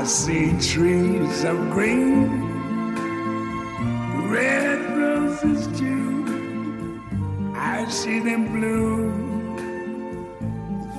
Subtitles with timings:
[0.00, 2.40] I see trees of green,
[4.30, 7.02] red roses too.
[7.54, 9.12] I see them bloom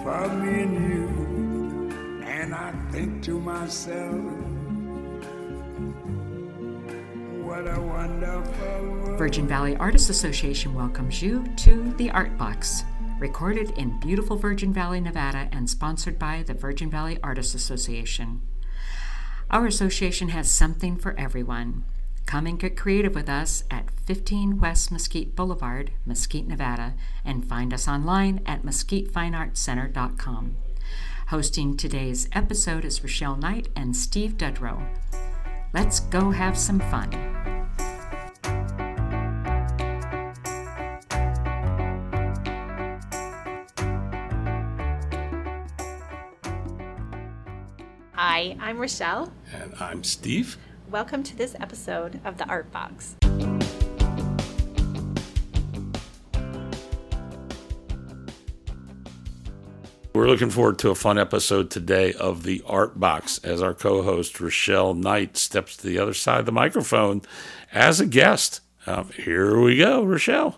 [0.04, 1.08] for me and you.
[2.28, 4.22] And I think to myself,
[7.44, 9.18] what a wonderful world.
[9.18, 12.84] Virgin Valley Artists Association welcomes you to the Art Box,
[13.18, 18.44] recorded in beautiful Virgin Valley, Nevada, and sponsored by the Virgin Valley Artists Association.
[19.52, 21.84] Our association has something for everyone.
[22.26, 26.94] Come and get creative with us at 15 West Mesquite Boulevard, Mesquite, Nevada,
[27.26, 30.56] and find us online at mesquitefineartscenter.com.
[31.28, 34.88] Hosting today's episode is Rachelle Knight and Steve Dudrow.
[35.74, 37.61] Let's go have some fun.
[48.34, 49.30] Hi, I'm Rachelle.
[49.54, 50.58] And I'm Steve.
[50.90, 53.18] Welcome to this episode of the Art Box.
[60.16, 64.02] We're looking forward to a fun episode today of the Art Box as our co
[64.02, 67.24] host Rachelle Knight steps to the other side of the microphone
[67.74, 68.62] as a guest.
[68.88, 70.56] Um, here we go, Rachelle.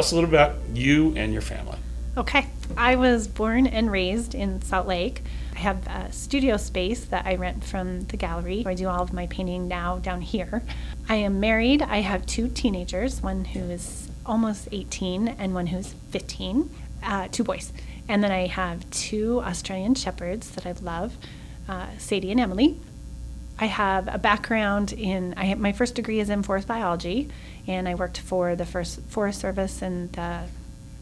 [0.00, 1.78] Us a little about you and your family.
[2.16, 5.22] Okay, I was born and raised in Salt Lake.
[5.54, 8.64] I have a studio space that I rent from the gallery.
[8.66, 10.62] I do all of my painting now down here.
[11.08, 11.82] I am married.
[11.82, 16.70] I have two teenagers, one who is almost 18 and one who's 15,
[17.04, 17.72] uh, two boys.
[18.08, 21.16] And then I have two Australian shepherds that I love,
[21.68, 22.80] uh, Sadie and Emily.
[23.58, 27.28] I have a background in, I have, my first degree is in forest biology,
[27.66, 30.42] and I worked for the first Forest Service and the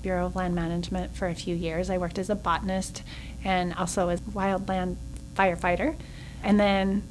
[0.03, 1.91] Bureau of Land Management for a few years.
[1.91, 3.03] I worked as a botanist
[3.45, 4.97] and also as wildland
[5.35, 5.97] firefighter.
[6.43, 7.03] And then,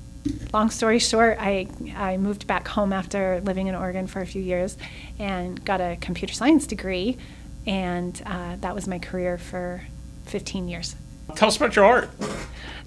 [0.54, 4.42] long story short, I, I moved back home after living in Oregon for a few
[4.42, 4.78] years
[5.20, 7.18] and got a computer science degree,
[7.66, 9.84] and uh, that was my career for
[10.26, 10.96] 15 years.
[11.36, 12.10] Tell us about your art.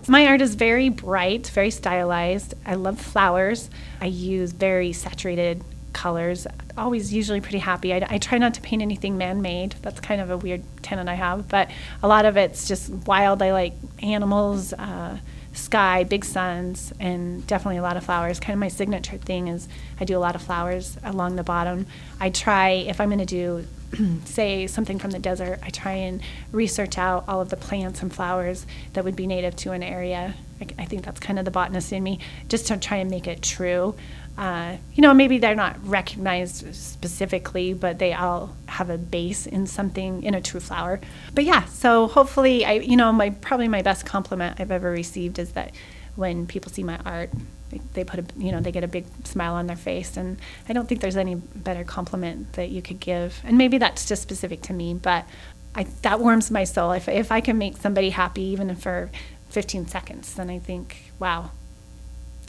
[0.08, 2.54] My art is very bright, very stylized.
[2.64, 3.68] I love flowers.
[4.00, 5.62] I use very saturated
[5.92, 6.46] colors.
[6.76, 7.92] Always usually pretty happy.
[7.92, 9.74] I, I try not to paint anything man made.
[9.82, 11.70] That's kind of a weird tenant I have, but
[12.02, 13.42] a lot of it's just wild.
[13.42, 15.18] I like animals, uh,
[15.52, 18.38] sky, big suns, and definitely a lot of flowers.
[18.40, 19.68] Kind of my signature thing is
[19.98, 21.86] I do a lot of flowers along the bottom.
[22.20, 23.66] I try, if I'm going to do
[24.24, 26.20] say something from the desert, I try and
[26.52, 30.34] research out all of the plants and flowers that would be native to an area.
[30.60, 33.26] I, I think that's kind of the botanist in me, just to try and make
[33.26, 33.94] it true.
[34.40, 39.66] Uh, you know, maybe they're not recognized specifically, but they all have a base in
[39.66, 40.98] something in a true flower.
[41.34, 45.38] But yeah, so hopefully, I you know, my probably my best compliment I've ever received
[45.38, 45.74] is that
[46.16, 47.28] when people see my art,
[47.68, 50.38] they, they put a you know they get a big smile on their face, and
[50.66, 53.42] I don't think there's any better compliment that you could give.
[53.44, 55.26] And maybe that's just specific to me, but
[55.74, 56.92] I, that warms my soul.
[56.92, 59.10] If if I can make somebody happy, even for
[59.50, 61.50] 15 seconds, then I think, wow,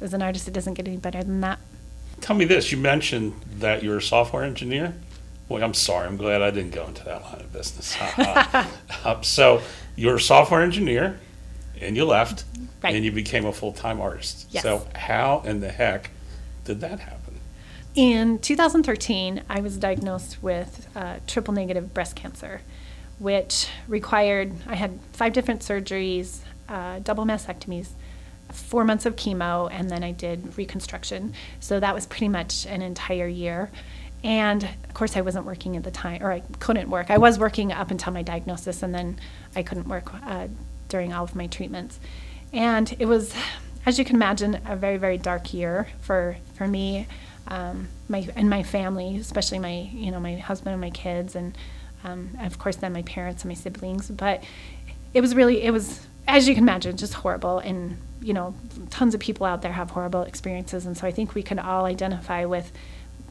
[0.02, 1.60] as an artist, it doesn't get any better than that.
[2.22, 4.94] Tell me this you mentioned that you're a software engineer.
[5.50, 6.08] Boy, I'm sorry.
[6.08, 7.98] I'm glad I didn't go into that line of business.
[8.00, 8.66] uh,
[9.22, 9.62] so
[9.96, 11.20] you're a software engineer
[11.80, 12.46] and you left
[12.84, 12.96] Right.
[12.96, 14.48] and you became a full time artist.
[14.50, 14.64] Yes.
[14.64, 16.10] So, how in the heck
[16.66, 17.36] did that happen?
[17.94, 22.62] In 2013, I was diagnosed with uh, triple negative breast cancer,
[23.20, 26.40] which required, I had five different surgeries,
[26.70, 27.90] uh, double mastectomies,
[28.52, 31.34] four months of chemo, and then I did reconstruction.
[31.60, 33.70] So that was pretty much an entire year.
[34.24, 37.10] And of course, I wasn't working at the time, or I couldn't work.
[37.10, 39.20] I was working up until my diagnosis, and then
[39.56, 40.48] I couldn't work uh,
[40.90, 42.00] during all of my treatments.
[42.54, 43.34] And it was,
[43.86, 47.08] as you can imagine, a very, very dark year for, for me
[47.48, 51.58] um, my, and my family, especially my, you know, my husband and my kids, and
[52.04, 54.10] um, of course, then my parents and my siblings.
[54.10, 54.44] But
[55.14, 57.60] it was really, it was, as you can imagine, just horrible.
[57.60, 58.56] And, you know,
[58.90, 60.86] tons of people out there have horrible experiences.
[60.86, 62.72] And so I think we can all identify with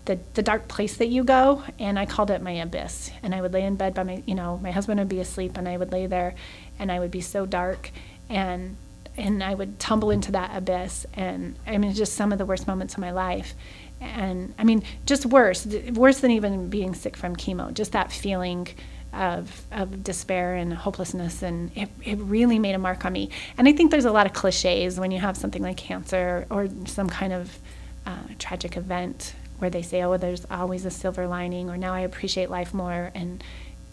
[0.05, 1.63] the, the dark place that you go.
[1.79, 3.11] And i called it my abyss.
[3.23, 5.57] And i would lay in bed by my you know my husband would be asleep
[5.57, 6.35] and i would lay there
[6.79, 7.91] and i would be so dark.
[8.29, 8.77] And
[9.17, 11.07] and i would tumble into that abyss.
[11.15, 13.55] And i mean just some of the worst moments of my life.
[14.01, 17.73] And i mean just worse worse than even being sick from chemo.
[17.73, 18.69] Just that feeling
[19.13, 23.29] of, of despair and hopelessness and it, it really made a mark on me
[23.59, 26.69] and i think there's a lot of cliches when you have something like cancer or
[26.87, 27.59] some kind of
[28.07, 32.01] uh, tragic event where they say, "Oh, there's always a silver lining," or "Now I
[32.01, 33.43] appreciate life more," and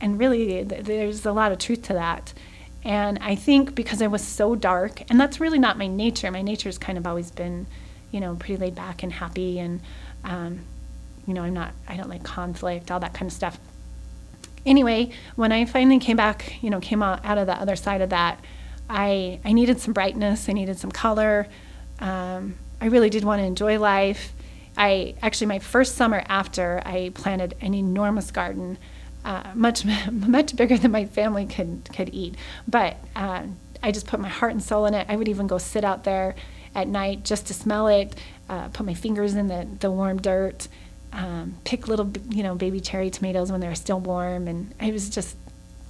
[0.01, 2.33] and really, th- there's a lot of truth to that.
[2.83, 6.31] And I think because I was so dark, and that's really not my nature.
[6.31, 7.67] My nature's kind of always been,
[8.11, 9.81] you know, pretty laid back and happy, and
[10.23, 10.59] um,
[11.27, 13.59] you know, I'm not, I don't like conflict, all that kind of stuff.
[14.67, 18.01] Anyway, when I finally came back, you know, came out, out of the other side
[18.01, 18.43] of that,
[18.89, 21.47] I I needed some brightness, I needed some color.
[21.99, 24.33] Um, I really did want to enjoy life.
[24.75, 28.77] I actually my first summer after I planted an enormous garden,
[29.23, 32.35] uh, much much bigger than my family could could eat.
[32.67, 33.43] But uh,
[33.81, 35.07] I just put my heart and soul in it.
[35.09, 36.35] I would even go sit out there
[36.75, 38.15] at night just to smell it,
[38.49, 40.67] uh, put my fingers in the the warm dirt,
[41.17, 44.93] um, pick little you know baby cherry tomatoes when they were still warm, and it
[44.93, 45.35] was just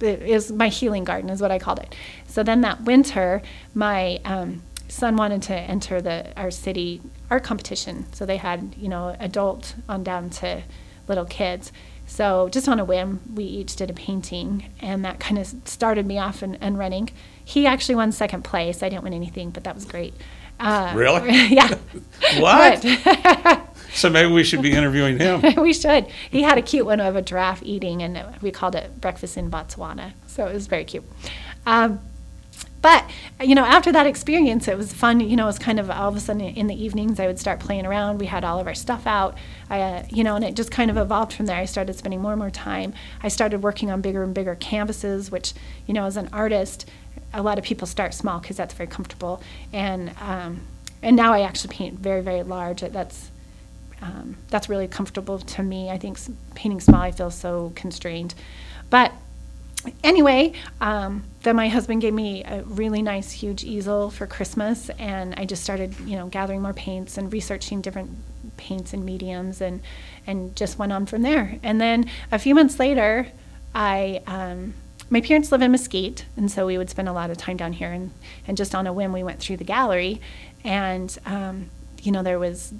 [0.00, 1.94] it was my healing garden is what I called it.
[2.26, 3.42] So then that winter,
[3.74, 8.06] my um, son wanted to enter the our city art competition.
[8.12, 10.62] So they had you know adult on down to
[11.06, 11.72] little kids.
[12.06, 16.06] So just on a whim, we each did a painting, and that kind of started
[16.06, 17.10] me off and, and running.
[17.44, 18.82] He actually won second place.
[18.82, 20.14] I didn't win anything, but that was great.
[20.58, 21.28] Uh, Really?
[21.54, 21.76] yeah.
[22.38, 22.82] What?
[23.94, 25.42] So maybe we should be interviewing him.
[25.62, 26.06] we should.
[26.30, 29.50] He had a cute one of a giraffe eating, and we called it Breakfast in
[29.50, 30.12] Botswana.
[30.26, 31.04] So it was very cute.
[31.66, 32.00] Um,
[32.80, 33.04] but
[33.42, 35.20] you know, after that experience, it was fun.
[35.20, 37.38] You know, it was kind of all of a sudden in the evenings I would
[37.38, 38.18] start playing around.
[38.18, 39.36] We had all of our stuff out.
[39.68, 41.56] I, uh, you know, and it just kind of evolved from there.
[41.56, 42.94] I started spending more and more time.
[43.22, 45.54] I started working on bigger and bigger canvases, which
[45.86, 46.88] you know, as an artist,
[47.34, 49.42] a lot of people start small because that's very comfortable.
[49.72, 50.60] And um,
[51.02, 52.80] and now I actually paint very very large.
[52.80, 53.30] That's
[54.00, 55.90] um, that's really comfortable to me.
[55.90, 56.18] I think
[56.54, 58.34] painting small, I feel so constrained.
[58.90, 59.12] But
[60.02, 65.34] anyway, um, then my husband gave me a really nice, huge easel for Christmas, and
[65.36, 68.10] I just started, you know, gathering more paints and researching different
[68.56, 69.80] paints and mediums, and
[70.26, 71.58] and just went on from there.
[71.62, 73.28] And then a few months later,
[73.74, 74.22] I.
[74.26, 74.74] Um,
[75.10, 77.72] my parents live in Mesquite, and so we would spend a lot of time down
[77.72, 77.90] here.
[77.90, 78.10] And,
[78.46, 80.20] and just on a whim, we went through the gallery,
[80.64, 81.70] and um,
[82.02, 82.74] you know there was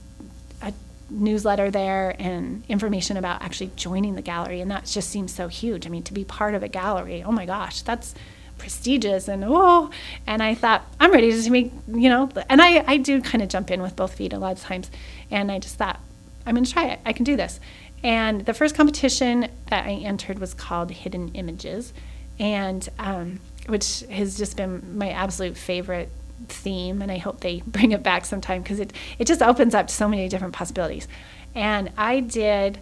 [1.11, 5.87] newsletter there and information about actually joining the gallery and that just seems so huge.
[5.87, 8.15] I mean to be part of a gallery oh my gosh that's
[8.59, 9.89] prestigious and oh
[10.27, 13.49] and i thought i'm ready to make you know and i i do kind of
[13.49, 14.91] jump in with both feet a lot of times
[15.31, 16.01] and i just thought
[16.45, 16.99] i'm going to try it.
[17.05, 17.61] I can do this.
[18.03, 21.93] And the first competition that i entered was called hidden images
[22.39, 26.09] and um, which has just been my absolute favorite
[26.47, 29.89] theme and I hope they bring it back sometime because it, it just opens up
[29.89, 31.09] to so many different possibilities.
[31.55, 32.79] And I did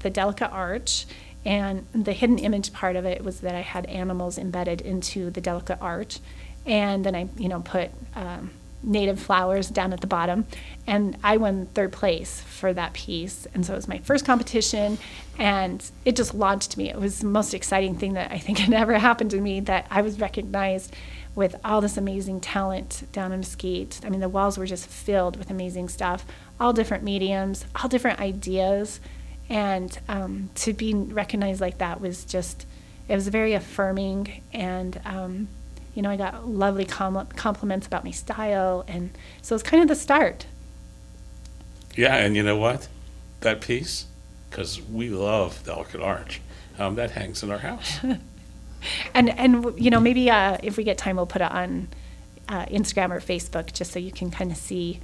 [0.00, 1.06] the delicate arch
[1.44, 5.40] and the hidden image part of it was that I had animals embedded into the
[5.40, 6.18] delicate arch.
[6.66, 8.50] And then I you know put um,
[8.82, 10.46] native flowers down at the bottom.
[10.86, 13.46] And I won third place for that piece.
[13.54, 14.98] And so it was my first competition.
[15.38, 16.88] And it just launched me.
[16.88, 19.86] It was the most exciting thing that I think had ever happened to me that
[19.90, 20.94] I was recognized
[21.36, 24.00] with all this amazing talent down in Mesquite.
[24.04, 26.24] I mean, the walls were just filled with amazing stuff,
[26.58, 28.98] all different mediums, all different ideas.
[29.50, 32.66] And um, to be recognized like that was just,
[33.06, 34.42] it was very affirming.
[34.54, 35.48] And, um,
[35.94, 38.84] you know, I got lovely com- compliments about my style.
[38.88, 39.10] And
[39.42, 40.46] so it's kind of the start.
[41.94, 42.88] Yeah, and you know what?
[43.40, 44.06] That piece,
[44.48, 46.40] because we love Delicate Arch,
[46.78, 47.98] um, that hangs in our house.
[49.14, 51.88] And, and you know, maybe uh, if we get time, we'll put it on
[52.48, 55.00] uh, Instagram or Facebook just so you can kind of see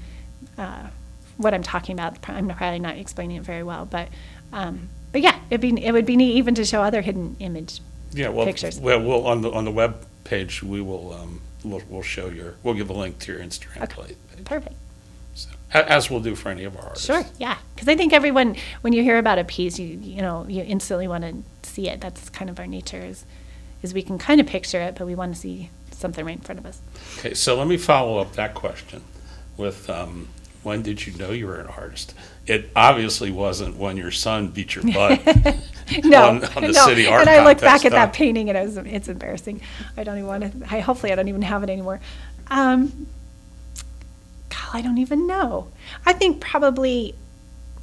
[0.59, 0.89] uh,
[1.37, 2.19] what I'm talking about.
[2.29, 4.09] I'm probably not explaining it very well, but
[4.53, 7.81] um, but yeah, it'd be it would be neat even to show other hidden image.
[8.13, 8.79] Yeah, well, Pictures.
[8.79, 12.55] well, we'll on the on the web page we will um, we'll, we'll show your
[12.63, 14.15] we'll give a link to your Instagram Okay.
[14.37, 14.77] page, Perfect.
[15.35, 17.07] so, as we'll do for any of our artists.
[17.07, 17.25] Sure.
[17.39, 20.63] Yeah, because I think everyone when you hear about a piece, you you know you
[20.63, 22.01] instantly want to see it.
[22.01, 23.25] That's kind of our nature is
[23.83, 26.43] is we can kind of picture it, but we want to see something right in
[26.43, 26.81] front of us.
[27.19, 29.03] Okay, so let me follow up that question
[29.57, 30.29] with um,
[30.63, 32.15] when did you know you were an artist?
[32.47, 35.25] It obviously wasn't when your son beat your butt.
[36.05, 36.87] no, on- on the no.
[36.87, 39.61] city art and I look back at that painting and was, it's embarrassing.
[39.97, 40.75] I don't even want to.
[40.75, 42.01] I hopefully I don't even have it anymore.
[42.51, 43.07] Um,
[44.49, 45.69] God, I don't even know.
[46.05, 47.15] I think probably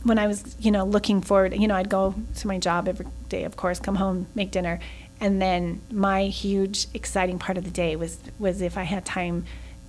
[0.04, 3.08] when I was, you know, looking forward, you know, I'd go to my job every
[3.28, 4.80] day, of course, come home, make dinner,
[5.22, 9.46] and then my huge exciting part of the day was was if I had time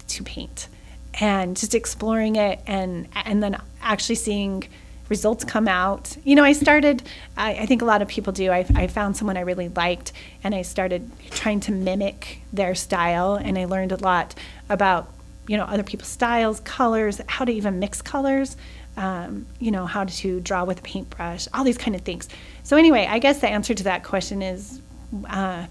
[0.08, 0.68] to paint
[1.14, 4.64] and just exploring it and and then actually seeing
[5.10, 6.16] results come out.
[6.24, 7.02] You know, I started,
[7.36, 8.50] I, I think a lot of people do.
[8.52, 13.34] I, I found someone I really liked and I started trying to mimic their style
[13.34, 14.34] and I learned a lot
[14.68, 15.12] about,
[15.48, 18.56] you know, other people's styles, colors, how to even mix colors,
[18.96, 22.28] um, you know, how to draw with a paintbrush, all these kind of things.
[22.62, 24.80] So anyway, I guess the answer to that question is
[25.28, 25.66] uh,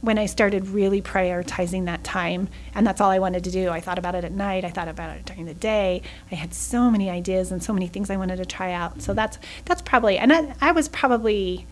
[0.00, 3.70] when I started really prioritizing that time, and that's all I wanted to do.
[3.70, 4.64] I thought about it at night.
[4.64, 6.02] I thought about it during the day.
[6.30, 9.02] I had so many ideas and so many things I wanted to try out.
[9.02, 11.66] So that's that's probably, and I, I was probably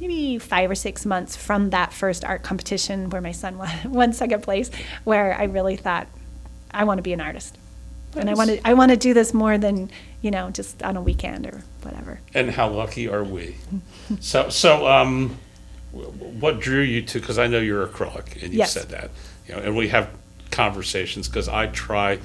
[0.00, 4.12] maybe five or six months from that first art competition where my son won, won
[4.12, 4.70] second place,
[5.04, 6.06] where I really thought
[6.70, 7.58] I want to be an artist,
[8.16, 9.90] and I want to I want to do this more than
[10.22, 12.20] you know just on a weekend or whatever.
[12.32, 13.56] And how lucky are we?
[14.20, 15.43] so, so um, w-
[15.94, 17.20] what drew you to?
[17.20, 18.72] Because I know you're acrylic, and you Yes.
[18.72, 19.10] said that.
[19.48, 20.10] You know, and we have
[20.50, 22.18] conversations because I try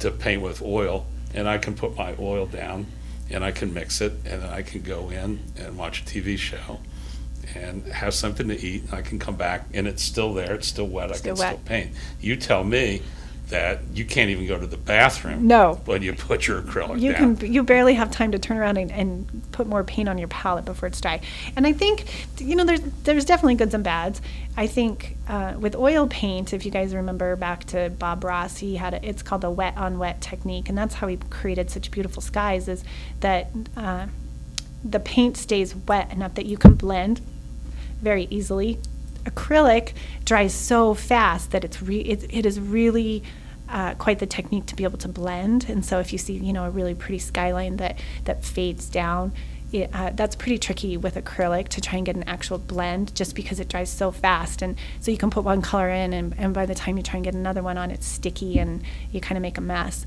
[0.00, 2.86] to paint with oil, and I can put my oil down,
[3.30, 6.36] and I can mix it, and then I can go in and watch a TV
[6.38, 6.80] show,
[7.54, 8.84] and have something to eat.
[8.84, 10.54] And I can come back, and it's still there.
[10.54, 11.10] It's still wet.
[11.10, 11.52] I Still can wet.
[11.54, 11.90] still paint.
[12.20, 13.02] You tell me
[13.52, 15.46] that you can't even go to the bathroom.
[15.46, 15.80] No.
[15.84, 17.36] When you put your acrylic you down.
[17.36, 20.28] can you barely have time to turn around and, and put more paint on your
[20.28, 21.20] palette before it's dry
[21.54, 24.20] and i think you know there's there's definitely goods and bads
[24.56, 28.76] i think uh, with oil paint if you guys remember back to bob ross he
[28.76, 31.90] had a, it's called the wet on wet technique and that's how he created such
[31.90, 32.82] beautiful skies is
[33.20, 34.06] that uh,
[34.84, 37.20] the paint stays wet enough that you can blend
[38.02, 38.78] very easily.
[39.24, 39.92] Acrylic
[40.24, 43.22] dries so fast that it's re- it, it is really
[43.68, 45.66] uh, quite the technique to be able to blend.
[45.68, 49.32] And so if you see you know a really pretty skyline that that fades down.
[49.72, 53.34] It, uh, that's pretty tricky with acrylic to try and get an actual blend just
[53.34, 56.52] because it dries so fast and so you can put one color in and, and
[56.52, 59.38] by the time you try and get another one on it's sticky and you kind
[59.38, 60.04] of make a mess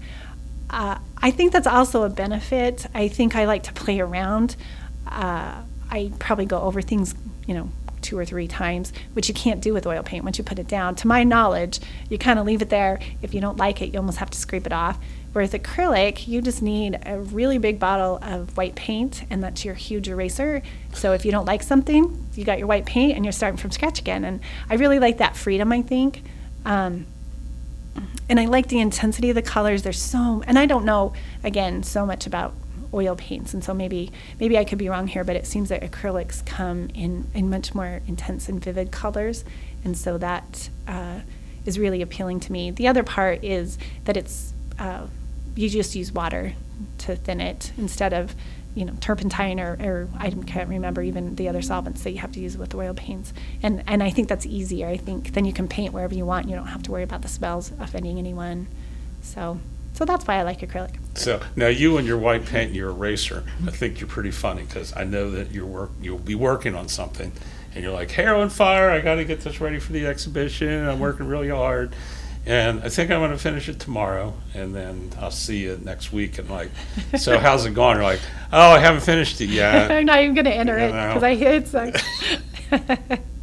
[0.69, 2.85] uh, I think that's also a benefit.
[2.93, 4.55] I think I like to play around.
[5.07, 7.13] Uh, I probably go over things,
[7.45, 7.69] you know,
[8.05, 10.67] two or three times, which you can't do with oil paint once you put it
[10.67, 10.95] down.
[10.95, 12.99] To my knowledge, you kind of leave it there.
[13.21, 14.97] If you don't like it, you almost have to scrape it off.
[15.33, 19.73] Whereas acrylic, you just need a really big bottle of white paint, and that's your
[19.73, 20.61] huge eraser.
[20.93, 23.71] So if you don't like something, you got your white paint, and you're starting from
[23.71, 24.23] scratch again.
[24.23, 25.73] And I really like that freedom.
[25.73, 26.23] I think.
[26.63, 27.07] Um,
[28.29, 29.83] and I like the intensity of the colors.
[29.83, 32.53] There's so, and I don't know again so much about
[32.95, 35.81] oil paints, and so maybe maybe I could be wrong here, but it seems that
[35.81, 39.43] acrylics come in in much more intense and vivid colors,
[39.83, 41.19] and so that uh,
[41.65, 42.71] is really appealing to me.
[42.71, 45.07] The other part is that it's uh,
[45.55, 46.53] you just use water
[46.99, 48.35] to thin it instead of
[48.75, 52.33] you know turpentine or, or I can't remember even the other solvents that you have
[52.33, 53.33] to use with oil paints.
[53.63, 55.33] And and I think that's easier I think.
[55.33, 56.47] Then you can paint wherever you want.
[56.47, 58.67] You don't have to worry about the smells offending anyone.
[59.21, 59.59] So
[59.95, 62.89] so that's why I like acrylic So now you and your white paint and your
[62.89, 66.75] eraser, I think you're pretty funny because I know that you're work you'll be working
[66.75, 67.31] on something,
[67.73, 68.89] and you're like hair on fire.
[68.89, 70.87] I got to get this ready for the exhibition.
[70.87, 71.95] I'm working really hard,
[72.45, 76.11] and I think I'm going to finish it tomorrow, and then I'll see you next
[76.11, 76.37] week.
[76.39, 76.71] And like,
[77.17, 77.95] so how's it going?
[77.95, 78.21] You're like,
[78.51, 79.91] oh, I haven't finished it yet.
[79.97, 82.03] I'm not even going to enter it because I hit sucks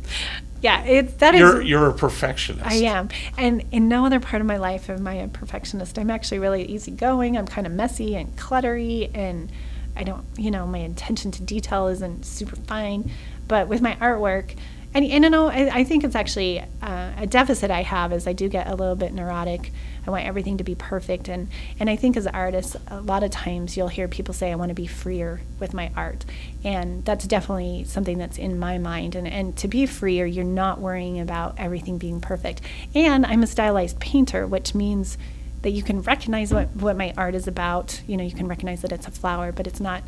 [0.63, 2.67] yeah it's that is You're you're a perfectionist.
[2.67, 3.09] I am.
[3.37, 5.99] And in no other part of my life am I a perfectionist.
[5.99, 7.37] I'm actually really easygoing.
[7.37, 9.51] I'm kind of messy and cluttery, and
[9.97, 13.11] I don't, you know, my attention to detail isn't super fine.
[13.49, 14.57] But with my artwork,
[14.95, 18.27] and, and you know, I, I think it's actually uh, a deficit I have is
[18.27, 19.73] I do get a little bit neurotic.
[20.07, 23.31] I want everything to be perfect, and and I think as artists, a lot of
[23.31, 26.25] times you'll hear people say, "I want to be freer with my art,"
[26.65, 29.15] and that's definitely something that's in my mind.
[29.15, 32.61] And and to be freer, you're not worrying about everything being perfect.
[32.95, 35.19] And I'm a stylized painter, which means
[35.63, 38.01] that you can recognize what, what my art is about.
[38.07, 40.03] You know, you can recognize that it's a flower, but it's not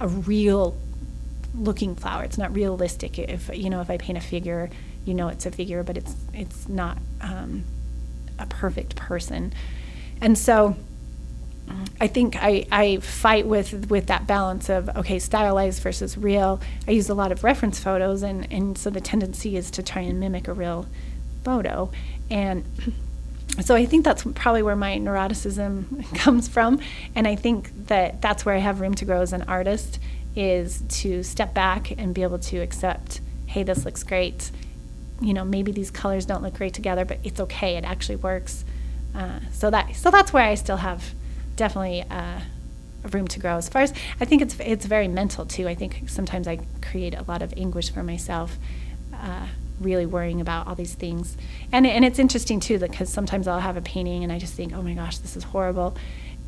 [0.00, 0.76] a real
[1.54, 2.24] looking flower.
[2.24, 3.18] It's not realistic.
[3.18, 4.68] If you know, if I paint a figure,
[5.04, 7.64] you know it's a figure, but it's it's not um,
[8.38, 9.52] a perfect person.
[10.20, 10.76] And so,
[12.00, 16.60] I think I, I fight with with that balance of okay, stylized versus real.
[16.86, 20.02] I use a lot of reference photos, and and so the tendency is to try
[20.02, 20.86] and mimic a real
[21.42, 21.90] photo,
[22.30, 22.64] and
[23.60, 26.80] so I think that's probably where my neuroticism comes from,
[27.14, 29.98] and I think that that's where I have room to grow as an artist
[30.34, 34.50] is to step back and be able to accept, hey, this looks great.
[35.20, 37.76] You know, maybe these colors don't look great together, but it's okay.
[37.76, 38.64] It actually works.
[39.14, 41.14] Uh, so that so that's where I still have
[41.56, 42.40] definitely uh,
[43.12, 43.56] room to grow.
[43.56, 45.68] As far as I think it's it's very mental too.
[45.68, 48.58] I think sometimes I create a lot of anguish for myself.
[49.14, 49.46] Uh,
[49.80, 51.36] really worrying about all these things.
[51.72, 54.72] And and it's interesting too because sometimes I'll have a painting and I just think,
[54.74, 55.96] "Oh my gosh, this is horrible."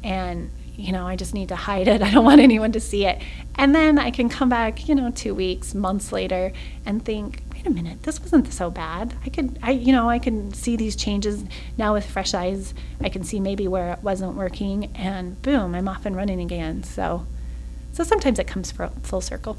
[0.02, 2.02] And you know, I just need to hide it.
[2.08, 3.20] I don't want anyone to see it.
[3.56, 6.52] And then I can come back, you know, 2 weeks, months later
[6.86, 9.14] and think, wait a minute, this wasn't so bad.
[9.26, 11.44] I could, I, you know, I can see these changes
[11.76, 12.72] now with fresh eyes.
[13.00, 16.84] I can see maybe where it wasn't working, and boom, I'm off and running again.
[16.84, 17.26] So,
[17.92, 18.72] so sometimes it comes
[19.02, 19.56] full circle.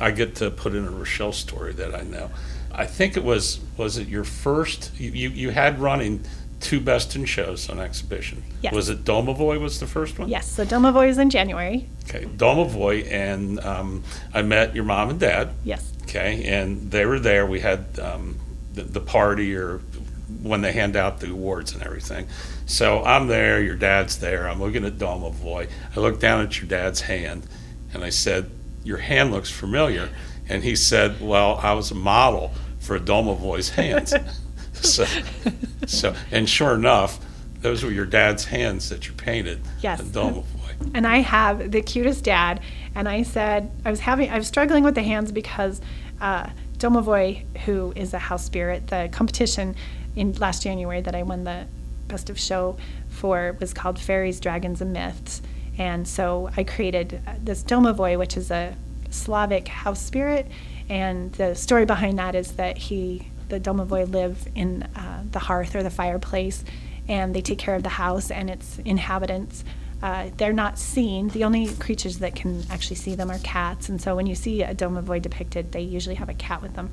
[0.00, 2.30] I get to put in a Rachelle story that I know.
[2.72, 6.24] I think it was was it your first you you had running
[6.62, 8.42] two best in shows on exhibition.
[8.62, 8.72] Yes.
[8.72, 10.28] Was it Domovoy was the first one?
[10.28, 10.50] Yes.
[10.50, 11.88] So Domovoy is in January.
[12.04, 15.50] Okay, Domovoy, and um, I met your mom and dad.
[15.64, 15.92] Yes.
[16.04, 17.46] Okay, and they were there.
[17.46, 18.38] We had um,
[18.72, 19.78] the, the party or
[20.42, 22.26] when they hand out the awards and everything.
[22.64, 24.48] So I'm there, your dad's there.
[24.48, 25.68] I'm looking at Domovoy.
[25.94, 27.46] I look down at your dad's hand,
[27.92, 28.50] and I said,
[28.84, 30.10] "Your hand looks familiar."
[30.48, 34.14] And he said, "Well, I was a model for Domovoy's hands."
[34.86, 35.06] so,
[35.86, 37.24] so, and sure enough,
[37.60, 39.60] those were your dad's hands that you painted.
[39.80, 40.02] Yes.
[40.02, 40.44] Domovoy.
[40.94, 42.60] and I have the cutest dad.
[42.94, 45.80] And I said I was having I was struggling with the hands because
[46.20, 46.48] uh,
[46.78, 49.76] Domovoy, who is a house spirit, the competition
[50.16, 51.66] in last January that I won the
[52.08, 52.76] best of show
[53.08, 55.42] for was called Fairies, Dragons, and Myths.
[55.78, 58.76] And so I created uh, this Domovoy, which is a
[59.10, 60.46] Slavic house spirit.
[60.88, 65.76] And the story behind that is that he, the Domovoy, live in uh, the hearth
[65.76, 66.64] or the fireplace,
[67.06, 69.62] and they take care of the house and its inhabitants.
[70.02, 71.28] Uh, they're not seen.
[71.28, 73.88] The only creatures that can actually see them are cats.
[73.90, 76.90] And so when you see a Domovoy depicted, they usually have a cat with them.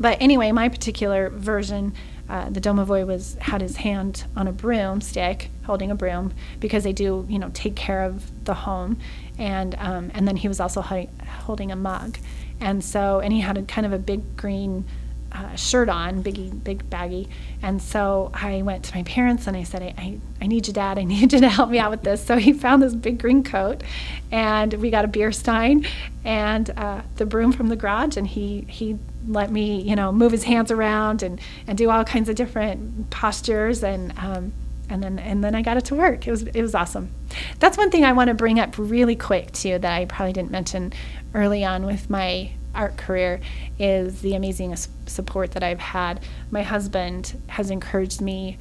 [0.00, 1.94] But anyway, my particular version,
[2.28, 6.92] uh, the Domovoy was had his hand on a broomstick, holding a broom, because they
[6.92, 8.98] do, you know, take care of the home,
[9.38, 12.18] and um, and then he was also holding a mug,
[12.60, 14.84] and so and he had a kind of a big green
[15.32, 17.28] uh, shirt on, biggie, big baggy.
[17.62, 20.72] And so I went to my parents and I said, I, I, I, need you,
[20.72, 20.98] Dad.
[20.98, 22.24] I need you to help me out with this.
[22.24, 23.82] So he found this big green coat,
[24.30, 25.86] and we got a beer stein
[26.24, 30.32] and uh, the broom from the garage, and he he let me, you know, move
[30.32, 34.16] his hands around and and do all kinds of different postures and.
[34.18, 34.52] Um,
[34.90, 36.26] and then and then I got it to work.
[36.26, 37.10] It was it was awesome.
[37.58, 40.50] That's one thing I want to bring up really quick too that I probably didn't
[40.50, 40.94] mention
[41.34, 43.40] early on with my art career
[43.78, 44.74] is the amazing
[45.06, 46.20] support that I've had.
[46.50, 48.56] My husband has encouraged me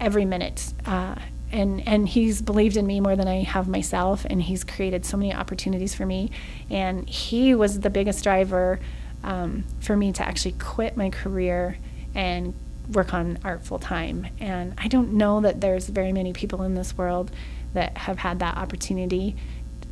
[0.00, 0.72] every minute.
[0.86, 1.16] Uh,
[1.52, 5.16] and, and he's believed in me more than I have myself, and he's created so
[5.16, 6.30] many opportunities for me.
[6.70, 8.80] And he was the biggest driver
[9.22, 11.78] um, for me to actually quit my career
[12.14, 12.54] and
[12.92, 14.28] work on art full time.
[14.40, 17.30] And I don't know that there's very many people in this world
[17.74, 19.36] that have had that opportunity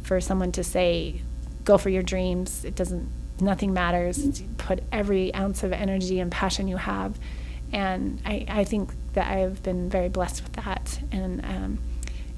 [0.03, 1.23] for someone to say,
[1.65, 2.65] go for your dreams.
[2.65, 3.09] It doesn't
[3.40, 4.42] nothing matters.
[4.59, 7.18] Put every ounce of energy and passion you have.
[7.73, 11.01] And I, I think that I've been very blessed with that.
[11.11, 11.79] And, um,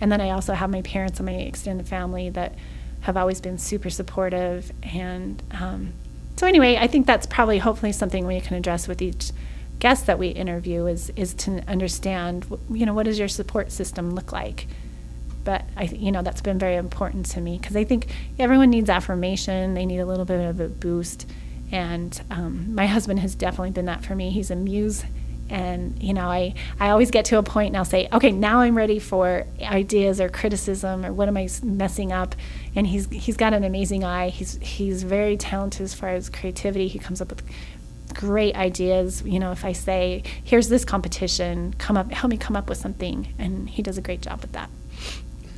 [0.00, 2.54] and then I also have my parents and my extended family that
[3.02, 4.72] have always been super supportive.
[4.82, 5.92] And um,
[6.37, 9.32] so, anyway, I think that's probably hopefully something we can address with each
[9.78, 14.14] guest that we interview is, is to understand, you know, what does your support system
[14.14, 14.66] look like?
[15.46, 18.90] But I, you know, that's been very important to me because I think everyone needs
[18.90, 19.74] affirmation.
[19.74, 21.24] They need a little bit of a boost,
[21.70, 24.30] and um, my husband has definitely been that for me.
[24.30, 25.04] He's a muse,
[25.48, 28.59] and you know, I I always get to a point and I'll say, okay, now
[28.59, 32.35] I'm ready for ideas or criticism or what am I messing up,
[32.74, 34.30] and he's he's got an amazing eye.
[34.30, 36.88] He's he's very talented as far as creativity.
[36.88, 37.44] He comes up with
[38.14, 39.22] great ideas.
[39.22, 42.78] You know, if I say, here's this competition, come up, help me come up with
[42.78, 44.70] something, and he does a great job with that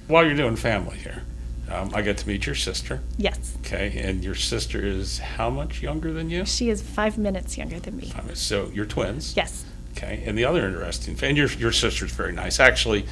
[0.09, 1.23] while you're doing family here,
[1.71, 3.01] um, I get to meet your sister.
[3.18, 3.57] Yes.
[3.61, 6.47] Okay, and your sister is how much younger than you?
[6.47, 8.11] She is five minutes younger than me.
[8.11, 8.40] Five minutes.
[8.40, 9.37] So you're twins.
[9.37, 9.64] Yes.
[9.92, 12.61] Okay, and the other interesting, and your your sister's very nice.
[12.61, 13.05] Actually,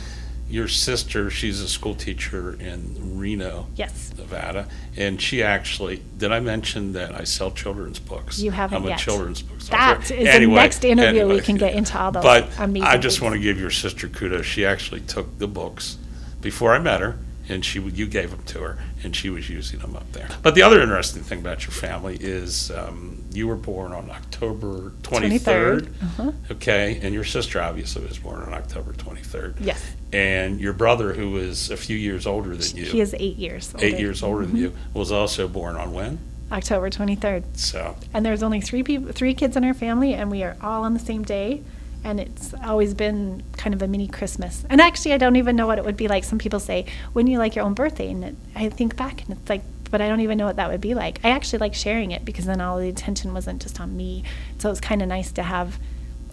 [0.49, 6.31] your sister, she's a school teacher in Reno, yes, Nevada, and she actually did.
[6.31, 8.39] I mention that I sell children's books.
[8.39, 9.01] You haven't I'm yet.
[9.01, 9.69] a children's books.
[9.69, 12.23] That is anyway, the next interview anyway, we can get into all those.
[12.23, 14.47] But I just want to give your sister kudos.
[14.47, 15.99] She actually took the books
[16.47, 19.81] before I met her, and she you gave them to her, and she was using
[19.81, 20.29] them up there.
[20.43, 24.93] But the other interesting thing about your family is um, you were born on October
[25.03, 25.89] 23rd.
[26.03, 26.33] Uh-huh.
[26.53, 29.55] Okay, and your sister obviously was born on October 23rd.
[29.59, 29.85] Yes.
[30.13, 33.75] And your brother, who is a few years older than you, He is eight years.
[33.81, 34.03] eight older.
[34.05, 36.19] years older than you, was also born on when?
[36.53, 37.43] October 23rd.
[37.57, 40.85] So And there's only three people, three kids in our family, and we are all
[40.85, 41.63] on the same day.
[42.07, 44.65] And it's always been kind of a mini Christmas.
[44.71, 46.23] And actually, I don't even know what it would be like.
[46.23, 49.37] Some people say, "Wouldn't you like your own birthday?" And it, I think back, and
[49.37, 51.19] it's like, but I don't even know what that would be like.
[51.25, 54.23] I actually like sharing it because then all the attention wasn't just on me.
[54.59, 55.79] So it was kind of nice to have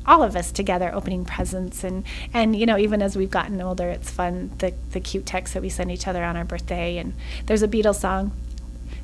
[0.06, 3.88] all of us together opening presents and and you know even as we've gotten older
[3.88, 7.14] it's fun the the cute texts that we send each other on our birthday and
[7.46, 8.34] there's a Beatles song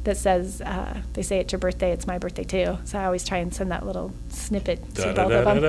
[0.03, 2.77] that says, uh, they say it's your birthday, it's my birthday too.
[2.85, 5.61] So I always try and send that little snippet to both of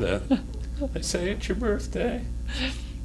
[0.00, 0.48] them.
[0.92, 2.22] They say it's your birthday.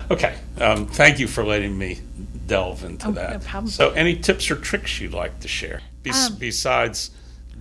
[0.10, 2.00] Okay, um, thank you for letting me
[2.46, 3.44] delve into Oh, no that.
[3.46, 3.70] problem.
[3.72, 7.12] So, any tips or tricks you'd like to share Bes- Um, besides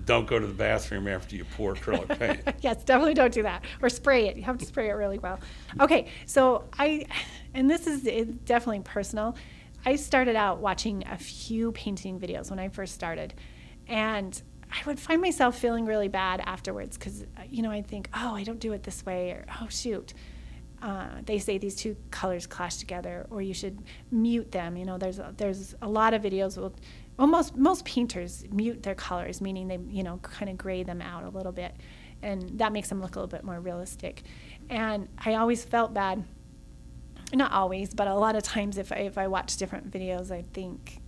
[0.05, 2.57] don't go to the bathroom after you pour acrylic paint?
[2.61, 3.63] yes, definitely don't do that.
[3.83, 4.37] Or spray it.
[4.37, 5.39] You have to spray it really well.
[5.79, 7.07] Okay, so I,
[7.55, 8.03] and this is
[8.47, 9.37] definitely personal.
[9.85, 13.35] I started out watching a few painting videos when I first started,
[13.87, 14.41] and
[14.71, 18.45] I would find myself feeling really bad afterwards because you know I'd think, oh, I
[18.45, 20.15] don't do it this way, or oh shoot.
[20.83, 24.77] Uh, they say these two colors clash together, or you should mute them.
[24.77, 26.57] You know, there's a, there's a lot of videos.
[26.57, 26.75] Will,
[27.19, 31.25] almost most painters mute their colors, meaning they you know kind of gray them out
[31.25, 31.75] a little bit,
[32.23, 34.23] and that makes them look a little bit more realistic.
[34.69, 36.23] And I always felt bad.
[37.33, 40.45] Not always, but a lot of times if I, if I watch different videos, I
[40.53, 41.01] think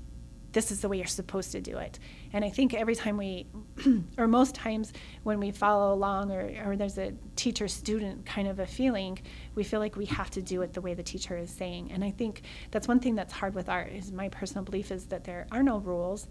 [0.53, 1.99] this is the way you're supposed to do it.
[2.33, 3.47] And I think every time we,
[4.19, 8.59] or most times when we follow along or, or there's a teacher student kind of
[8.59, 9.19] a feeling,
[9.55, 11.91] we feel like we have to do it the way the teacher is saying.
[11.93, 15.07] And I think that's one thing that's hard with art is my personal belief is
[15.07, 16.29] that there are no rules.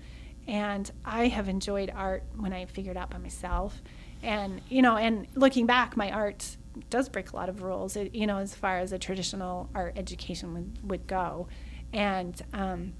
[0.47, 3.81] And I have enjoyed art when I figured out by myself.
[4.23, 6.57] And, you know, and looking back, my art
[6.89, 9.93] does break a lot of rules, it, you know, as far as a traditional art
[9.97, 11.47] education would, would go.
[11.93, 12.93] And, um,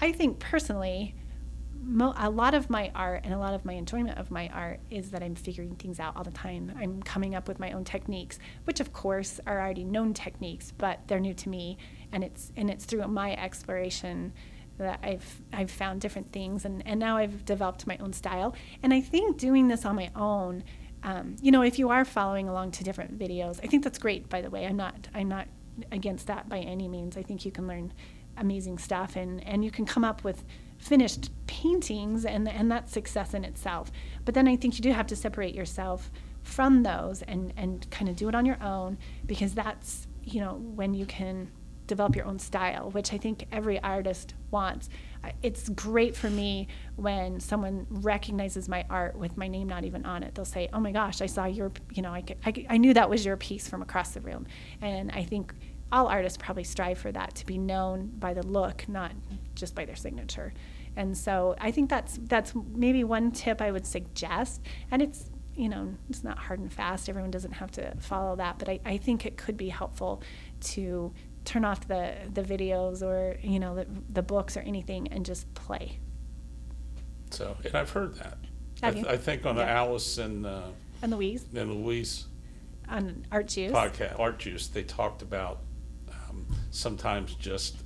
[0.00, 1.14] I think personally,
[1.82, 4.80] mo- a lot of my art and a lot of my enjoyment of my art
[4.90, 6.72] is that I'm figuring things out all the time.
[6.78, 11.00] I'm coming up with my own techniques, which of course are already known techniques, but
[11.06, 11.78] they're new to me,
[12.12, 14.32] and it's and it's through my exploration
[14.78, 18.54] that I've I've found different things, and and now I've developed my own style.
[18.82, 20.64] And I think doing this on my own,
[21.02, 24.28] um, you know, if you are following along to different videos, I think that's great.
[24.28, 25.48] By the way, I'm not I'm not
[25.92, 27.16] against that by any means.
[27.16, 27.92] I think you can learn
[28.36, 30.44] amazing stuff and, and you can come up with
[30.78, 33.92] finished paintings and, and that's success in itself.
[34.24, 36.10] But then I think you do have to separate yourself
[36.42, 40.54] from those and, and kind of do it on your own because that's, you know,
[40.54, 41.50] when you can
[41.90, 44.88] develop your own style, which I think every artist wants.
[45.42, 50.22] It's great for me when someone recognizes my art with my name not even on
[50.22, 50.34] it.
[50.34, 52.94] They'll say, "Oh my gosh, I saw your, you know, I, could, I, I knew
[52.94, 54.46] that was your piece from across the room."
[54.80, 55.52] And I think
[55.92, 59.12] all artists probably strive for that to be known by the look, not
[59.54, 60.54] just by their signature.
[60.96, 64.62] And so I think that's that's maybe one tip I would suggest.
[64.90, 67.08] And it's you know it's not hard and fast.
[67.08, 70.22] Everyone doesn't have to follow that, but I, I think it could be helpful
[70.60, 71.12] to
[71.44, 75.52] turn off the the videos or you know the, the books or anything and just
[75.54, 75.98] play.
[77.30, 78.38] So, and I've heard that.
[78.82, 79.10] I, th- you?
[79.10, 79.78] I think on the Yeah.
[79.82, 80.62] Alice and, uh,
[81.02, 82.26] And Louise and Louise
[82.88, 83.70] on Art Juice.
[83.72, 85.60] podcast, Art Juice, they talked about
[86.08, 87.76] um, sometimes just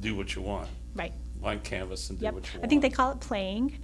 [0.00, 1.12] do what you want, Right.
[1.40, 2.34] blank canvas and do Yep.
[2.34, 2.64] what you want.
[2.64, 3.78] I think they call it playing.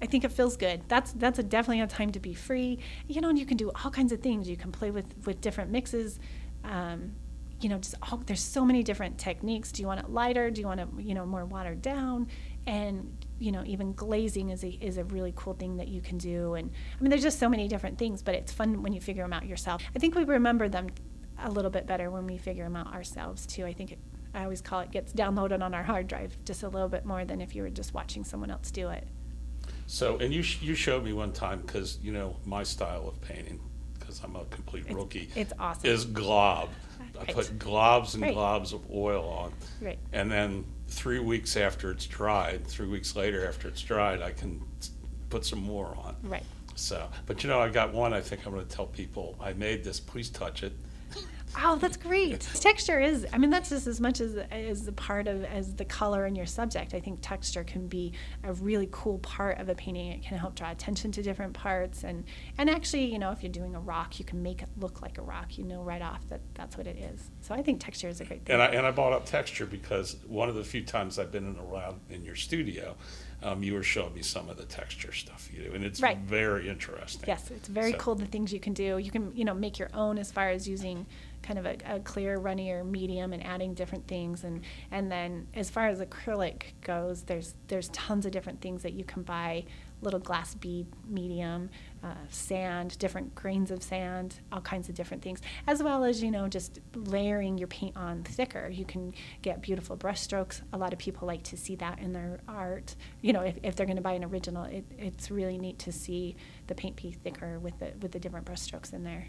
[0.00, 0.82] I think it feels good.
[0.86, 2.78] That's that's a definitely a time to be free.
[3.08, 4.48] You know, and you can do all kinds of things.
[4.48, 6.20] You can play with with different mixes.
[6.62, 7.16] Um,
[7.60, 9.72] you know, just all, there's so many different techniques.
[9.72, 10.50] Do you want it lighter?
[10.50, 12.28] Do you want it you know more watered down?
[12.66, 16.18] And you know, even glazing is a is a really cool thing that you can
[16.18, 16.54] do.
[16.54, 18.22] And I mean, there's just so many different things.
[18.22, 19.82] But it's fun when you figure them out yourself.
[19.94, 20.88] I think we remember them
[21.40, 23.64] a little bit better when we figure them out ourselves too.
[23.64, 23.98] I think it,
[24.34, 27.24] I always call it gets downloaded on our hard drive just a little bit more
[27.24, 29.06] than if you were just watching someone else do it.
[29.86, 33.20] So, and you sh- you showed me one time because you know my style of
[33.22, 33.60] painting
[33.98, 35.30] because I'm a complete It's- rookie.
[35.34, 35.88] it's awesome.
[35.90, 36.68] Is glob.
[37.18, 37.34] I Right.
[37.34, 38.34] put globs and Right.
[38.34, 39.98] globs of oil on, Right.
[40.12, 44.62] and then three weeks after it's dried, three weeks later after it's dried, I can
[44.80, 44.90] s-
[45.28, 46.16] put some more on.
[46.22, 46.44] Right.
[46.74, 48.12] So, but you know, I got one.
[48.14, 49.98] I think I'm going to tell people I made this.
[50.00, 50.72] Please touch it.
[51.56, 52.40] Oh, that's great.
[52.40, 55.84] texture is, I mean, that's just as much as, as a part of, as the
[55.84, 56.94] color in your subject.
[56.94, 58.12] I think texture can be
[58.44, 60.12] a really cool part of a painting.
[60.12, 62.04] It can help draw attention to different parts.
[62.04, 62.24] And,
[62.58, 65.18] and actually, you know, if you're doing a rock, you can make it look like
[65.18, 65.58] a rock.
[65.58, 67.30] You know right off that that's what it is.
[67.40, 68.54] So I think texture is a great thing.
[68.54, 71.46] And I and I brought up texture because one of the few times I've been
[71.46, 72.94] in around in your studio,
[73.42, 76.18] um, you were showing me some of the texture stuff you do, and it's Right.
[76.18, 77.24] very interesting.
[77.26, 78.98] Yes, it's very So- cool the things you can do.
[78.98, 81.06] You can, you know, make your own as far as using
[81.48, 84.44] kind of a, a clear, runnier medium and adding different things.
[84.44, 88.92] And and then as far as acrylic goes, there's there's tons of different things that
[88.92, 89.64] you can buy.
[90.00, 91.70] Little glass bead medium,
[92.04, 96.30] uh, sand, different grains of sand, all kinds of different things, as well as you
[96.30, 98.68] know just layering your paint on thicker.
[98.68, 100.62] You can get beautiful brush strokes.
[100.72, 102.94] A lot of people like to see that in their art.
[103.22, 105.92] You know, if, if they're going to buy an original, it, it's really neat to
[105.92, 106.36] see
[106.68, 109.26] the paint be thicker with the with the different brush strokes in there.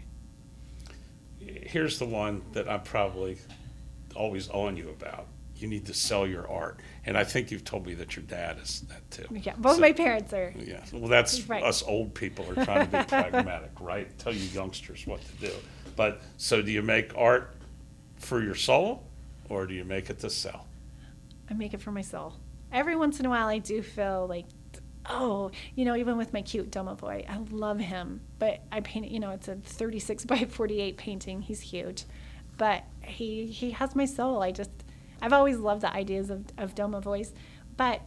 [1.66, 3.38] Here's the one that I'm probably
[4.16, 5.26] always on you about.
[5.56, 6.80] you need to sell your art.
[7.04, 9.26] And I think you've told me that your dad is that too.
[9.42, 10.54] Yeah, both So- my parents are.
[10.58, 11.62] Yeah, well, that's Right.
[11.62, 14.18] us old people are trying to be pragmatic, right?
[14.18, 15.52] Tell you youngsters what to do.
[15.96, 17.54] But so, do you make art
[18.16, 19.04] for your soul,
[19.50, 20.66] or do you make it to sell?
[21.50, 22.36] I make it for my soul.
[22.72, 24.46] Every once in a while, I do feel like,
[25.10, 29.10] oh, you know, even with my cute Domovoy, I love him, but I paint.
[29.10, 31.42] You know, it's a 36 by 48 painting.
[31.42, 32.04] He's huge,
[32.56, 34.42] but he he has my soul.
[34.42, 34.70] I just,
[35.20, 37.32] I've always loved the ideas of of Domovoys,
[37.76, 38.02] but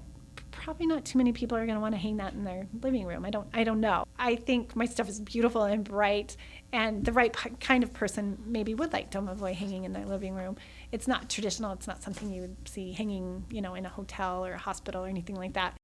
[0.52, 3.06] probably not too many people are going to want to hang that in their living
[3.06, 3.26] room.
[3.26, 4.06] I don't I don't know.
[4.18, 6.38] I think my stuff is beautiful and bright
[6.72, 10.34] and the right p- kind of person maybe would like Domovoy hanging in their living
[10.34, 10.56] room.
[10.92, 11.74] It's not traditional.
[11.74, 15.04] It's not something you would see hanging, you know, in a hotel or a hospital
[15.04, 15.76] or anything like that.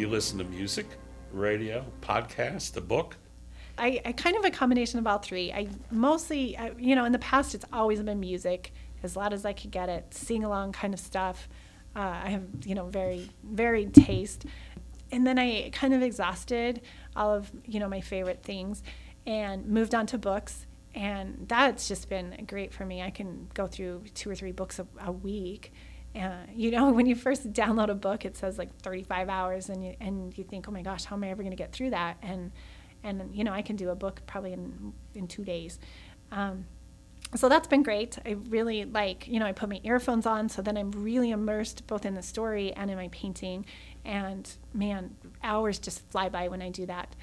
[0.00, 0.86] Do you listen to music,
[1.30, 3.18] radio, podcast, a book?
[3.76, 5.52] I, I kind of a combination of all three.
[5.52, 9.44] I mostly, I, you know, in the past it's always been music, as loud as
[9.44, 11.50] I could get it, sing along kind of stuff.
[11.94, 14.46] Uh, I have, you know, very varied taste.
[15.12, 16.80] And then I kind of exhausted
[17.14, 18.82] all of, you know, my favorite things
[19.26, 20.64] and moved on to books.
[20.94, 23.02] And that's just been great for me.
[23.02, 25.74] I can go through two or three books a, a week.
[26.14, 29.84] Uh, you know, when you first download a book, it says like 35 hours, and
[29.84, 31.90] you and you think, oh my gosh, how am I ever going to get through
[31.90, 32.16] that?
[32.22, 32.52] And
[33.02, 35.78] and you know, I can do a book probably in in two days.
[36.32, 36.66] Um,
[37.36, 38.18] so that's been great.
[38.26, 41.86] I really like, you know, I put my earphones on, so then I'm really immersed
[41.86, 43.66] both in the story and in my painting.
[44.04, 47.14] And man, hours just fly by when I do that.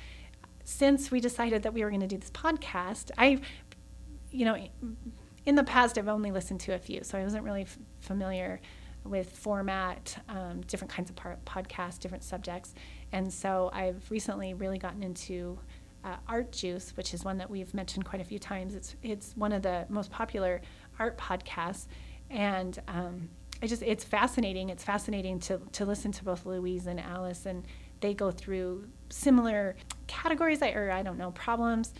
[0.63, 3.41] Since we decided that we were going to do this podcast, I,
[4.32, 4.58] you know,
[5.45, 7.65] in the past I've only listened to a few, so I wasn't really
[8.08, 8.60] familiar
[9.04, 12.74] with format, um, different kinds of par- podcasts, different subjects,
[13.12, 15.60] and so I've recently really gotten into
[16.04, 18.76] uh, Art Juice, which is one that we've mentioned quite a few times.
[18.76, 20.62] It's it's one of the most popular
[21.00, 21.88] art podcasts,
[22.30, 23.30] and um,
[23.62, 24.70] I just it's fascinating.
[24.70, 27.65] It's fascinating to to listen to both Louise and Alice, and
[28.00, 29.76] they go through similar
[30.08, 31.93] categories, or I don't know problems,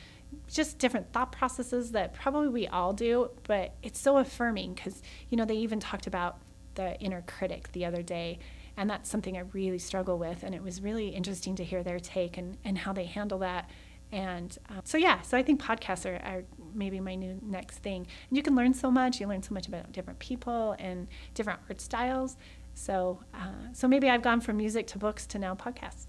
[0.52, 3.32] just different thought processes that probably we all do.
[3.44, 6.40] But it's so affirming because you know they even talked about
[6.76, 8.40] the inner critic the other day
[8.78, 10.44] and that's something I really struggle with.
[10.44, 13.70] And it was really interesting to hear their take and, and how they handle that.
[14.12, 18.08] And um, so, yeah, so I think podcasts are, are maybe my new next thing.
[18.30, 19.20] And you can learn so much.
[19.20, 22.38] You learn so much about different people and different art styles.
[22.76, 26.06] So, uh, so maybe I've gone from music to books to now podcasts.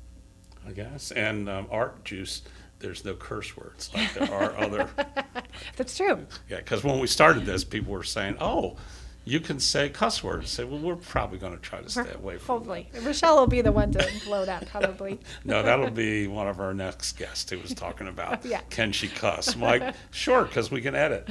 [0.66, 1.11] I guess.
[1.12, 2.42] And um, art juice,
[2.80, 4.88] there's no curse words like there are other.
[5.76, 6.26] That's true.
[6.48, 8.76] Yeah, because when we started this, people were saying, "Oh,
[9.24, 12.38] you can say cuss words." Say, well, we're probably going to try to stay away
[12.38, 12.56] from.
[12.58, 12.88] Hopefully.
[12.94, 15.18] Rachelle will be the one to blow that probably.
[15.44, 18.60] No, that'll be one of our next guests who was talking about Yeah.
[18.70, 19.54] can she cuss?
[19.54, 21.28] I'm like, sure, because we can edit.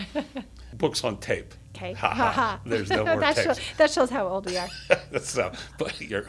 [0.74, 1.54] Books on tape.
[1.78, 1.94] Okay.
[1.94, 2.60] Ha ha.
[2.66, 3.46] There's no more that, tape.
[3.46, 4.68] shows, that shows how old we are.
[5.78, 6.26] but you're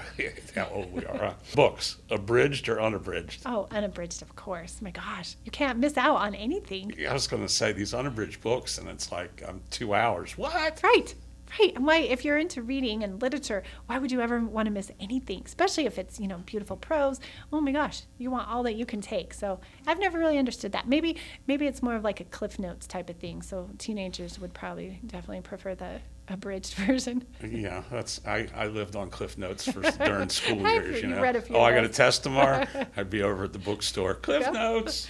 [0.54, 1.16] how old we are.
[1.18, 1.32] Huh?
[1.54, 3.42] Books, abridged or unabridged?
[3.46, 4.82] Oh, unabridged, of course.
[4.82, 6.94] My gosh, you can't miss out on anything.
[7.08, 10.36] I was going to say these unabridged books, and it's like um, two hours.
[10.36, 10.82] What?
[10.82, 11.14] Right,
[11.58, 11.74] right.
[11.74, 14.90] And why, if you're into reading and literature, why would you ever want to miss
[15.00, 15.42] anything?
[15.44, 17.20] Especially if it's you know beautiful prose.
[17.52, 19.34] Oh my gosh, you want all that you can take.
[19.34, 20.88] So I've never really understood that.
[20.88, 23.42] Maybe maybe it's more of like a Cliff Notes type of thing.
[23.42, 27.24] So teenagers would probably definitely prefer the abridged version.
[27.42, 31.02] Yeah, that's I, I lived on Cliff Notes for during school years.
[31.02, 32.66] You know, few oh, I got a test tomorrow.
[32.96, 34.14] I'd be over at the bookstore.
[34.14, 34.50] Cliff Yeah.
[34.50, 35.08] Notes.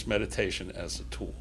[0.00, 1.34] Use meditation as a tool?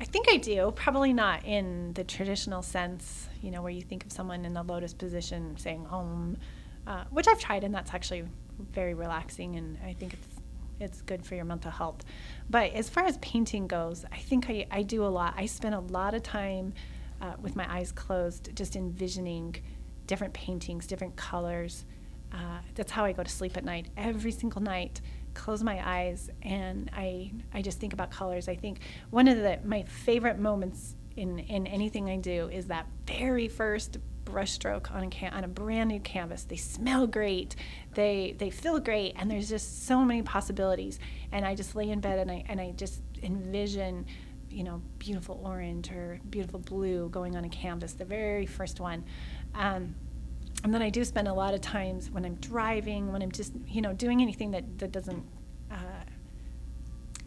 [0.00, 0.72] I think I do.
[0.76, 4.62] Probably not in the traditional sense, you know, where you think of someone in the
[4.62, 6.36] lotus position saying "Om,"
[6.86, 8.24] uh, which I've tried, and that's actually
[8.72, 10.28] very relaxing, and I think it's
[10.78, 12.04] it's good for your mental health.
[12.50, 15.32] But as far as painting goes, I think I, I do a lot.
[15.34, 16.74] I spend a lot of time
[17.22, 19.56] uh, with my eyes closed, just envisioning
[20.06, 21.86] different paintings, different colors.
[22.36, 23.88] Uh, that's how I go to sleep at night.
[23.96, 25.00] Every single night,
[25.34, 28.48] close my eyes and I I just think about colors.
[28.48, 32.86] I think one of the my favorite moments in in anything I do is that
[33.06, 36.44] very first brushstroke on a can, on a brand new canvas.
[36.44, 37.56] They smell great,
[37.94, 40.98] they they feel great, and there's just so many possibilities.
[41.32, 44.06] And I just lay in bed and I and I just envision
[44.48, 49.04] you know, beautiful orange or beautiful blue going on a canvas, the very first one.
[49.54, 49.94] Um,
[50.64, 53.52] and then I do spend a lot of times when I'm driving, when I'm just,
[53.68, 55.24] you know, doing anything that, that doesn't
[55.70, 56.04] uh,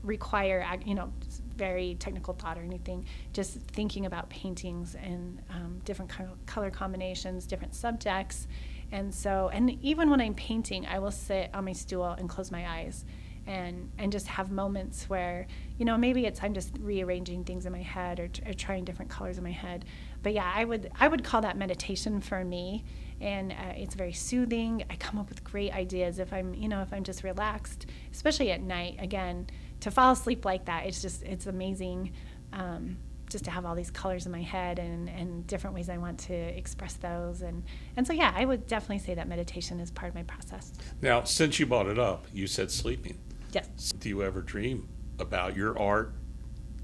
[0.04, 1.14] require, you know,
[1.56, 7.46] very technical thought or anything, just thinking about paintings and um, different co- color combinations,
[7.46, 8.48] different subjects.
[8.92, 12.50] And so, and even when I'm painting, I will sit on my stool and close
[12.52, 13.06] my eyes
[13.48, 17.72] and and just have moments where you know maybe it's I'm just rearranging things in
[17.72, 19.86] my head or, or trying different colors in my head.
[20.22, 22.84] But yeah, I would I would call that meditation for me,
[23.22, 24.84] and uh, it's very soothing.
[24.90, 28.52] I come up with great ideas if I'm you know if I'm just relaxed, especially
[28.52, 28.98] at night.
[29.00, 29.48] Again,
[29.82, 32.14] to fall asleep like that, it's just it's amazing.
[32.54, 32.98] Um,
[33.30, 36.18] just to have all these colors in my head and, and different ways I want
[36.22, 37.64] to express those and
[37.96, 40.74] and so yeah I would definitely say that meditation is part of my process.
[41.00, 43.20] Now, since you brought it up, you said sleeping.
[43.52, 43.94] Yes.
[44.00, 46.14] Do you ever dream about your art